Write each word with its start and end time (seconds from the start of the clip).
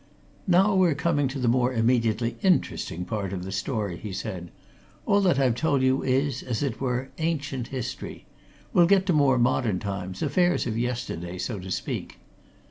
"Now 0.47 0.73
we're 0.73 0.95
coming 0.95 1.27
to 1.27 1.37
the 1.37 1.47
more 1.47 1.71
immediately 1.71 2.35
interesting 2.41 3.05
part 3.05 3.31
of 3.33 3.43
the 3.43 3.51
story," 3.51 3.97
he 3.97 4.11
said. 4.11 4.49
"All 5.05 5.21
that 5.21 5.37
I've 5.37 5.53
told 5.53 5.83
you 5.83 6.01
is, 6.01 6.41
as 6.41 6.63
it 6.63 6.81
were, 6.81 7.09
ancient 7.19 7.67
history. 7.67 8.25
We'll 8.73 8.87
get 8.87 9.05
to 9.05 9.13
more 9.13 9.37
modern 9.37 9.77
times, 9.77 10.23
affairs 10.23 10.65
of 10.65 10.75
yesterday, 10.75 11.37
so 11.37 11.59
to 11.59 11.69
speak. 11.69 12.17